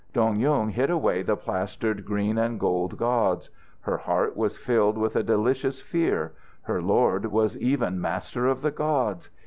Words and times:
Dong 0.13 0.39
Yung 0.39 0.69
hid 0.69 0.89
away 0.89 1.21
the 1.21 1.35
plastered 1.37 2.05
green 2.07 2.35
and 2.39 2.59
gold 2.59 2.97
gods. 2.97 3.51
Her 3.81 3.97
heart 3.97 4.35
was 4.35 4.57
filled 4.57 4.97
with 4.97 5.15
a 5.15 5.21
delicious 5.21 5.79
fear. 5.79 6.33
Her 6.63 6.81
lord 6.81 7.27
was 7.27 7.55
even 7.57 8.01
master 8.01 8.47
of 8.47 8.63
the 8.63 8.71
gods. 8.71 9.29